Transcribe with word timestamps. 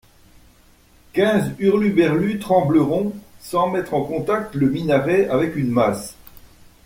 Quinze 1.13 1.51
hurluberlues 1.59 2.39
trembleront 2.39 3.13
sans 3.39 3.69
mettre 3.69 3.93
en 3.93 4.03
contact 4.03 4.55
le 4.55 4.67
minaret 4.67 5.27
avec 5.27 5.55
une 5.55 5.69
masse. 5.69 6.15